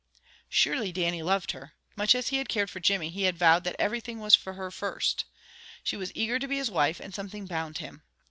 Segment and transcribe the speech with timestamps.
[0.49, 1.73] Surely Dannie loved her.
[1.95, 4.71] Much as he had cared for Jimmy, he had vowed that everything was for her
[4.71, 5.25] first.
[5.83, 8.01] She was eager to be his wife, and something bound him.